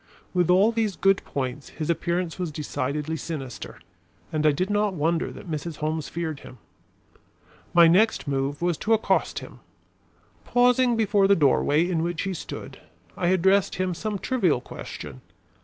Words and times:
With 0.33 0.49
all 0.49 0.71
these 0.71 0.95
good 0.95 1.23
points 1.25 1.69
his 1.77 1.91
appearance 1.91 2.39
was 2.39 2.51
decidedly 2.51 3.15
sinister, 3.15 3.79
and 4.33 4.47
I 4.47 4.51
did 4.51 4.71
not 4.71 4.95
wonder 4.95 5.29
that 5.31 5.47
Mrs. 5.47 5.75
Holmes 5.75 6.09
feared 6.09 6.39
him. 6.39 6.57
My 7.71 7.87
next 7.87 8.27
move 8.27 8.63
was 8.63 8.79
to 8.79 8.93
accost 8.93 9.37
him. 9.45 9.59
Pausing 10.43 10.97
before 10.97 11.27
the 11.27 11.35
doorway 11.35 11.87
in 11.87 12.01
which 12.01 12.23
he 12.23 12.33
stood, 12.33 12.79
I 13.15 13.27
addressed 13.27 13.75
him 13.75 13.93
some 13.93 14.17
trivial 14.17 14.59
question. 14.59 15.21